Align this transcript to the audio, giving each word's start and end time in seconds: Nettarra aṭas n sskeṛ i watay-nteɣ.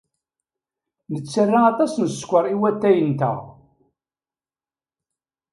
Nettarra 1.11 1.59
aṭas 1.71 1.93
n 1.97 2.05
sskeṛ 2.09 2.43
i 2.53 2.55
watay-nteɣ. 2.61 3.37